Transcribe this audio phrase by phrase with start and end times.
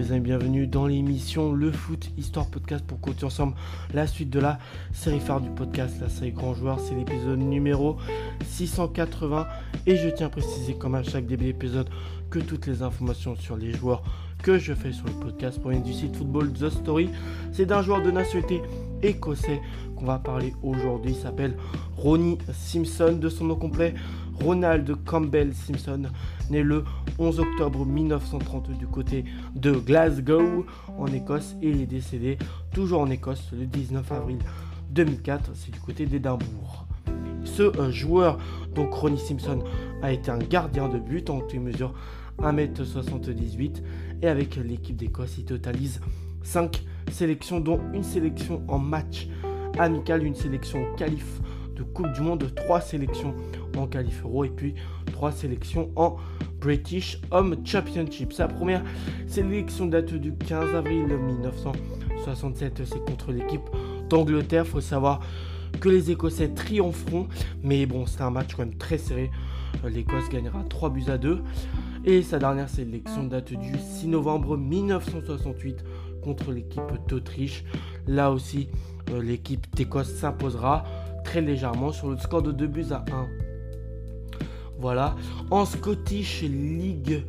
[0.00, 3.54] les amis, bienvenue dans l'émission Le Foot Histoire Podcast pour continuer ensemble
[3.92, 4.58] la suite de la
[4.94, 6.80] série phare du podcast, la série Grand Joueur.
[6.80, 7.98] C'est l'épisode numéro
[8.46, 9.46] 680
[9.86, 11.90] et je tiens à préciser comme à chaque début d'épisode
[12.30, 14.02] que toutes les informations sur les joueurs
[14.42, 17.10] que je fais sur le podcast proviennent du site Football The Story.
[17.52, 18.62] C'est d'un joueur de nationalité
[19.02, 19.60] écossais
[19.96, 21.12] qu'on va parler aujourd'hui.
[21.12, 21.56] Il s'appelle
[21.96, 23.94] Ronnie Simpson de son nom complet.
[24.42, 26.04] Ronald Campbell Simpson,
[26.48, 26.84] né le
[27.18, 30.64] 11 octobre 1930 du côté de Glasgow
[30.98, 32.38] en Écosse et il est décédé
[32.72, 34.38] toujours en Écosse le 19 avril
[34.90, 36.86] 2004, c'est du côté d'Édimbourg.
[37.44, 38.38] Ce euh, joueur,
[38.74, 39.62] donc Ronnie Simpson,
[40.02, 41.92] a été un gardien de but en tout mesure
[42.42, 43.82] 1m78
[44.22, 46.00] et avec l'équipe d'Écosse, il totalise
[46.42, 49.28] 5 sélections dont une sélection en match
[49.78, 51.40] amical, une sélection qualif
[51.74, 53.34] de Coupe du Monde, 3 sélections
[53.76, 54.74] en qualif euro et puis
[55.12, 56.16] 3 sélections en
[56.60, 58.32] British Home Championship.
[58.32, 58.82] Sa première
[59.26, 63.62] sélection date du 15 avril 1967, c'est contre l'équipe
[64.08, 64.66] d'Angleterre.
[64.66, 65.20] Faut savoir
[65.80, 67.28] que les Écossais triompheront,
[67.62, 69.30] mais bon, c'est un match quand même très serré.
[69.88, 71.42] L'Écosse gagnera 3 buts à 2.
[72.06, 75.84] Et sa dernière sélection date du 6 novembre 1968
[76.22, 77.62] contre l'équipe d'Autriche.
[78.06, 78.68] Là aussi,
[79.10, 80.84] euh, l'équipe d'Écosse s'imposera
[81.24, 83.28] très légèrement sur le score de 2 buts à 1.
[84.78, 85.14] Voilà.
[85.50, 87.22] En Scottish League,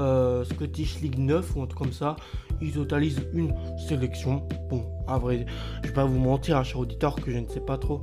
[0.00, 2.16] euh, Scottish League 9 ou un truc comme ça,
[2.60, 3.54] ils totalisent une
[3.88, 4.42] sélection.
[4.68, 5.46] Bon, à vrai,
[5.82, 8.02] je vais pas vous mentir, hein, cher auditeur, que je ne sais pas trop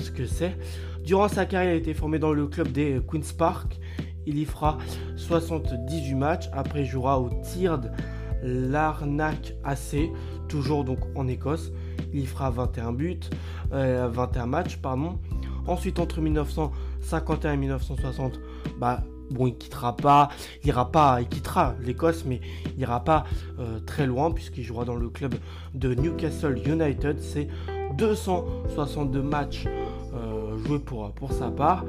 [0.00, 0.56] ce que c'est.
[1.02, 3.80] Durant sa carrière, il a été formé dans le club des Queen's Park.
[4.28, 4.76] Il y fera
[5.16, 6.50] 78 matchs.
[6.52, 7.90] Après, il jouera au Tyrd
[8.42, 10.10] Larnac AC,
[10.48, 11.72] toujours donc en Écosse.
[12.12, 13.20] Il y fera 21 buts,
[13.70, 15.18] 21 euh, matchs, pardon.
[15.66, 18.38] Ensuite, entre 1951 et 1960,
[18.78, 20.28] bah, bon, il quittera pas,
[20.62, 22.42] il ira pas, il quittera l'Écosse, mais
[22.76, 23.24] il ira pas
[23.58, 25.36] euh, très loin puisqu'il jouera dans le club
[25.72, 27.18] de Newcastle United.
[27.20, 27.48] C'est
[27.96, 29.64] 262 matchs
[30.14, 31.86] euh, joués pour, pour sa part.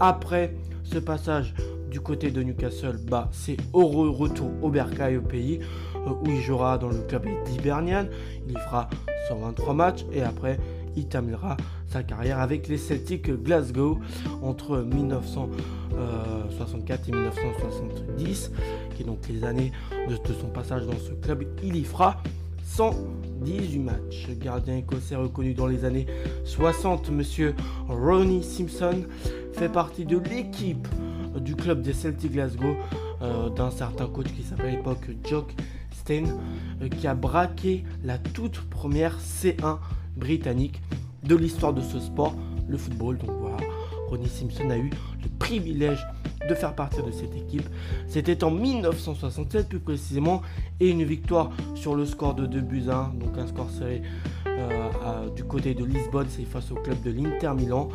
[0.00, 1.54] Après ce passage
[1.90, 5.60] du côté de Newcastle, bah, c'est au retour au Bercail au pays
[5.94, 8.06] euh, où il jouera dans le club d'Hibernian.
[8.46, 8.88] Il y fera
[9.28, 10.58] 123 matchs et après
[10.96, 11.56] il terminera
[11.86, 14.00] sa carrière avec les Celtics Glasgow
[14.42, 18.50] entre 1964 et 1970,
[18.94, 19.72] qui est donc les années
[20.08, 21.44] de, son passage dans ce club.
[21.62, 22.20] Il y fera
[22.64, 24.28] 118 matchs.
[24.40, 26.06] Gardien écossais reconnu dans les années
[26.44, 27.54] 60, monsieur
[27.88, 29.04] Ronnie Simpson
[29.52, 30.88] fait partie de l'équipe
[31.40, 32.76] du club des Celtics Glasgow
[33.22, 35.52] euh, d'un certain coach qui s'appelle à l'époque Jock
[35.92, 36.24] Stein,
[36.82, 39.78] euh, qui a braqué la toute première C1
[40.16, 40.80] britannique
[41.24, 42.34] de l'histoire de ce sport,
[42.68, 43.18] le football.
[43.18, 43.56] Donc voilà,
[44.08, 44.90] Ronnie Simpson a eu
[45.22, 46.04] le privilège
[46.48, 47.68] de faire partie de cette équipe.
[48.06, 50.42] C'était en 1967 plus précisément,
[50.80, 54.02] et une victoire sur le score de 2 buts 1, donc un score serré
[54.46, 57.88] euh, du côté de Lisbonne, c'est face au club de l'Inter Milan,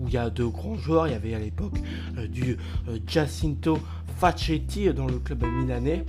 [0.00, 1.06] où il y a deux grands joueurs.
[1.06, 1.78] Il y avait à l'époque
[2.16, 2.56] euh, du
[2.88, 3.78] euh, Giacinto
[4.16, 6.04] Facchetti dans le club milanais.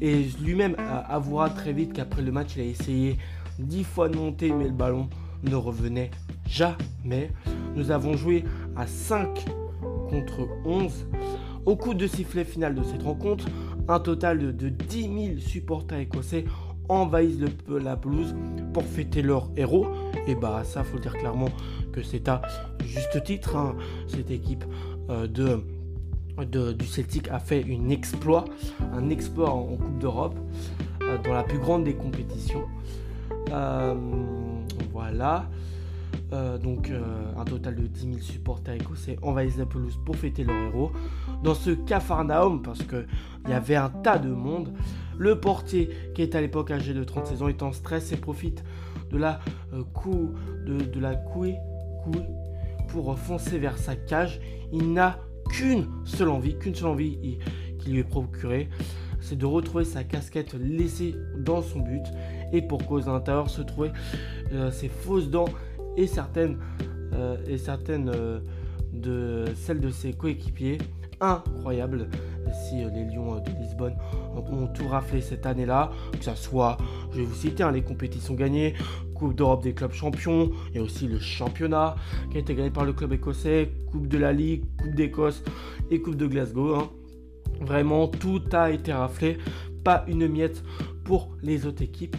[0.00, 0.74] et lui-même
[1.08, 3.18] avouera très vite qu'après le match, il a essayé
[3.58, 5.10] 10 fois de monter, mais le ballon
[5.42, 6.10] ne revenait
[6.48, 7.30] jamais.
[7.74, 8.44] Nous avons joué
[8.74, 9.44] à 5
[10.08, 11.06] contre 11.
[11.66, 13.46] Au coup de sifflet final de cette rencontre,
[13.88, 16.44] un total de, de 10 000 supporters écossais
[16.88, 18.34] envahissent le, la pelouse
[18.72, 19.86] pour fêter leur héros.
[20.26, 21.48] Et bah ça, faut dire clairement
[21.92, 22.42] que c'est à
[22.84, 23.56] juste titre.
[23.56, 23.76] Hein.
[24.06, 24.64] Cette équipe
[25.10, 28.44] euh, de, du Celtic a fait un exploit,
[28.92, 30.38] un exploit en, Coupe d'Europe,
[31.02, 32.64] euh, dans la plus grande des compétitions.
[33.52, 33.94] Euh,
[34.92, 35.48] voilà.
[36.30, 36.90] Donc
[37.36, 40.92] un total de 10 000 supporters écossais envahissent la pelouse pour fêter leur héros.
[41.42, 43.06] Dans ce Cafarnaum, parce qu'il
[43.48, 44.72] y avait un tas de monde,
[45.18, 48.64] le portier, qui est à l'époque âgé de 36 ans, est en stress et profite
[49.10, 49.40] de la
[49.72, 50.34] euh, cou
[50.66, 51.56] de, la couée,
[52.88, 54.40] pour foncer vers sa cage.
[54.72, 55.18] Il n'a
[55.48, 57.38] qu'une seule envie, qu'une seule envie
[57.78, 58.68] qui lui est procurée,
[59.20, 62.04] c'est de retrouver sa casquette laissée dans son but
[62.52, 63.90] et pour cause d'intérieur se trouver
[64.52, 65.48] euh, ses fausses dents
[65.96, 66.58] et certaines
[67.12, 68.12] euh, et certaines
[68.92, 70.78] de celles de ses coéquipiers
[71.20, 72.08] incroyable
[72.52, 73.94] si euh, les Lions euh, de Lisbonne
[74.34, 76.76] ont tout raflé cette année-là, que ce soit,
[77.12, 78.74] je vais vous citer, hein, les compétitions gagnées,
[79.14, 81.96] Coupe d'Europe des clubs champions, et aussi le championnat
[82.30, 85.42] qui a été gagné par le club écossais, Coupe de la Ligue, Coupe d'Écosse
[85.90, 86.74] et Coupe de Glasgow.
[86.74, 86.90] Hein.
[87.60, 89.38] Vraiment, tout a été raflé,
[89.84, 90.62] pas une miette
[91.04, 92.16] pour les autres équipes.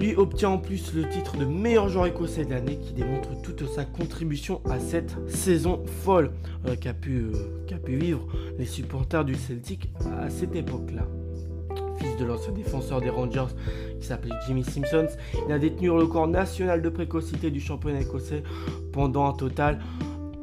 [0.00, 3.68] Lui obtient en plus le titre de meilleur joueur écossais de l'année qui démontre toute
[3.68, 6.30] sa contribution à cette saison folle
[6.66, 8.26] euh, qu'a pu, euh, vivre
[8.58, 11.02] les supporters du Celtic à cette époque-là.
[11.98, 13.52] fils de l'ancien défenseur des Rangers
[14.00, 15.08] qui s'appelait Jimmy Simpsons.
[15.46, 18.42] Il a détenu le record national de précocité du championnat écossais
[18.92, 19.80] pendant un total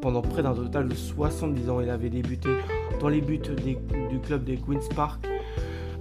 [0.02, 1.82] pendant près d'un total de 70 ans.
[1.82, 2.50] Il avait débuté
[3.00, 3.42] dans les buts
[4.10, 5.28] du club des Queen's Park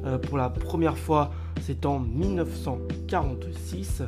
[0.05, 1.31] euh, pour la première fois,
[1.67, 4.03] c'est en 1946.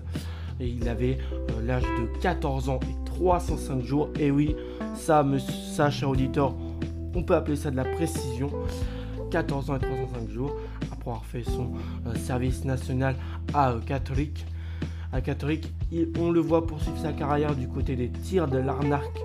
[0.60, 4.10] Et il avait euh, l'âge de 14 ans et 305 jours.
[4.18, 4.54] Et oui,
[4.94, 5.26] ça,
[5.72, 6.54] ça, cher auditeur,
[7.14, 8.50] on peut appeler ça de la précision.
[9.30, 10.54] 14 ans et 305 jours
[10.90, 11.72] après avoir fait son
[12.06, 13.16] euh, service national
[13.54, 14.46] à catholique.
[15.12, 15.72] À catholique,
[16.18, 19.18] on le voit poursuivre sa carrière du côté des tirs de l'Arnark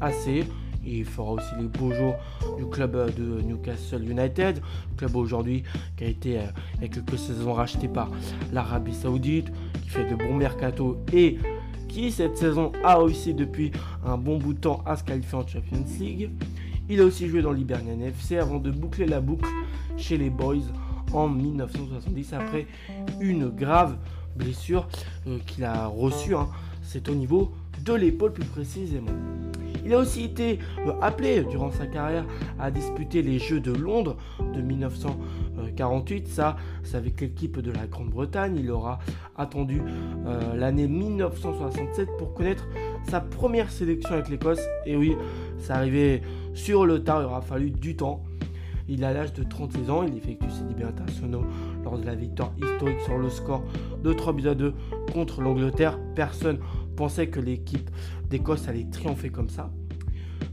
[0.00, 0.46] AC
[0.86, 2.14] il fera aussi les beaux jours
[2.58, 4.60] du club euh, de Newcastle United,
[4.96, 5.64] club aujourd'hui
[5.96, 6.42] qui a été euh,
[6.76, 8.10] il y a quelques saisons racheté par
[8.52, 9.52] l'Arabie Saoudite,
[9.82, 11.38] qui fait de bons mercato et
[11.88, 13.70] qui cette saison a réussi depuis
[14.04, 16.30] un bon bout de temps à se qualifier en Champions League.
[16.88, 19.48] Il a aussi joué dans l'Hibernian FC avant de boucler la boucle
[19.96, 20.64] chez les Boys
[21.12, 22.66] en 1970 après
[23.20, 23.96] une grave
[24.36, 24.88] blessure
[25.26, 26.34] euh, qu'il a reçue.
[26.34, 26.48] Hein.
[26.82, 27.52] C'est au niveau
[27.84, 29.12] de l'épaule plus précisément.
[29.84, 32.24] Il a aussi été euh, appelé durant sa carrière
[32.58, 34.16] à disputer les Jeux de Londres
[34.54, 36.28] de 1948.
[36.28, 38.56] Ça, c'est avec l'équipe de la Grande-Bretagne.
[38.58, 38.98] Il aura
[39.36, 39.82] attendu
[40.26, 42.66] euh, l'année 1967 pour connaître
[43.08, 44.62] sa première sélection avec l'Écosse.
[44.86, 45.16] Et oui,
[45.58, 46.22] ça arrivait
[46.54, 48.22] sur le tard, il aura fallu du temps.
[48.86, 51.44] Il a l'âge de 36 ans, il effectue ses débuts internationaux
[51.82, 53.62] lors de la victoire historique sur le score
[54.02, 54.74] de 3 buts à 2
[55.12, 55.98] contre l'Angleterre.
[56.14, 56.58] Personne
[56.94, 57.90] pensait que l'équipe
[58.30, 59.70] d'Écosse allait triompher comme ça.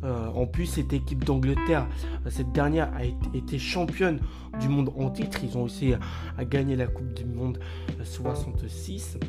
[0.04, 1.88] Euh, en plus, cette équipe d'Angleterre,
[2.30, 3.04] cette dernière a
[3.36, 4.20] été championne
[4.60, 5.40] du monde en titre.
[5.44, 5.94] Ils ont aussi
[6.38, 7.60] à gagner la Coupe du Monde
[8.04, 9.20] 66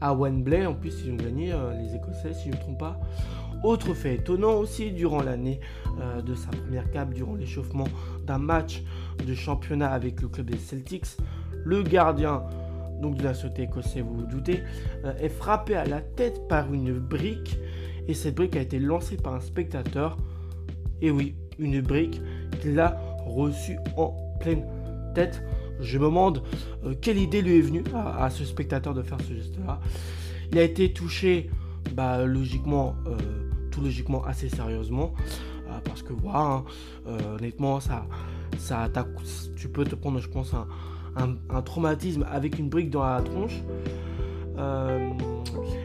[0.00, 0.66] à Wembley.
[0.66, 3.00] En plus, ils ont gagné euh, les Écossais, si je ne me trompe pas.
[3.62, 5.60] Autre fait étonnant aussi, durant l'année
[6.00, 7.86] euh, de sa première cape, durant l'échauffement
[8.26, 8.82] d'un match
[9.24, 11.16] de championnat avec le club des Celtics,
[11.64, 12.42] le gardien
[13.02, 14.62] donc de la société écossais, vous vous doutez,
[15.04, 17.58] euh, est frappé à la tête par une brique
[18.08, 20.16] et cette brique a été lancée par un spectateur.
[21.02, 22.22] Et oui, une brique
[22.60, 22.96] qu'il a
[23.26, 24.64] reçue en pleine
[25.14, 25.42] tête.
[25.80, 26.42] Je me demande
[26.84, 29.80] euh, quelle idée lui est venue à, ce spectateur de faire ce geste-là.
[30.52, 31.50] Il a été touché,
[31.94, 33.16] bah, logiquement, euh,
[33.70, 35.12] tout logiquement assez sérieusement,
[35.84, 36.64] parce que voilà, hein,
[37.38, 38.06] honnêtement, ça,
[38.58, 38.90] ça
[39.56, 40.66] tu peux te prendre, je pense, un,
[41.16, 43.62] un, traumatisme avec une brique dans la tronche.
[44.58, 45.10] Euh,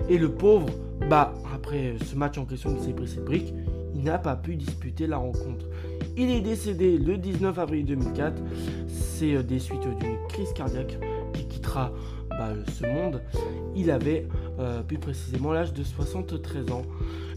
[0.10, 0.68] et le pauvre,
[1.10, 3.54] bah, après ce match en question qui s'est pris cette brique,
[3.96, 5.66] il n'a pas pu disputer la rencontre.
[6.16, 8.42] Il est décédé le 19 avril 2004.
[8.88, 10.98] C'est euh, des suites d'une crise cardiaque
[11.34, 11.92] qui quittera
[12.30, 13.22] bah, ce monde.
[13.76, 14.28] Il avait
[14.60, 16.84] euh, plus précisément l'âge de 73 ans.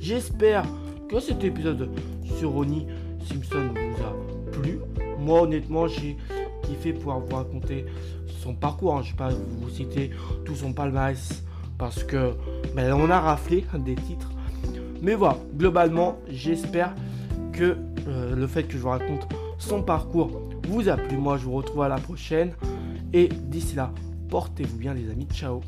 [0.01, 0.65] J'espère
[1.09, 1.91] que cet épisode
[2.39, 2.87] sur Ronnie
[3.27, 4.81] Simpson vous a plu.
[5.19, 6.17] Moi honnêtement j'ai
[6.75, 7.87] fait pouvoir vous raconter
[8.43, 8.97] son parcours.
[8.97, 9.03] Hein.
[9.03, 10.11] Je ne vais pas vous citer
[10.45, 11.43] tout son palmarès
[11.79, 12.33] parce que
[12.75, 14.31] ben, on a raflé des titres.
[15.03, 16.95] Mais voilà, globalement, j'espère
[17.53, 17.77] que
[18.07, 19.27] euh, le fait que je vous raconte
[19.59, 21.17] son parcours vous a plu.
[21.17, 22.53] Moi, je vous retrouve à la prochaine.
[23.13, 23.93] Et d'ici là,
[24.29, 25.27] portez-vous bien les amis.
[25.33, 25.61] Ciao